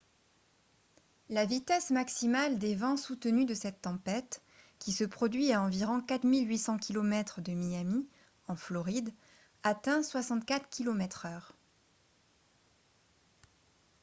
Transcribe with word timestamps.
la 1.29 1.45
vitesse 1.45 1.91
maximale 1.91 2.57
des 2.57 2.73
vents 2.73 2.97
soutenus 2.97 3.45
de 3.45 3.53
cette 3.53 3.83
tempête 3.83 4.41
qui 4.79 4.93
se 4.93 5.03
produit 5.03 5.53
à 5.53 5.61
environ 5.61 6.01
4 6.01 6.23
800 6.27 6.79
km 6.79 7.39
de 7.41 7.51
miami 7.51 8.07
en 8.47 8.55
floride 8.55 9.13
atteint 9.61 10.01
64 10.01 10.69
km/h 10.71 11.51